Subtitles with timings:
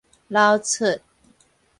[0.29, 0.99] 流出